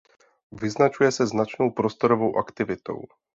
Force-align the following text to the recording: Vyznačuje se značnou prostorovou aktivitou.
Vyznačuje 0.51 1.11
se 1.11 1.27
značnou 1.27 1.71
prostorovou 1.71 2.35
aktivitou. 2.37 3.01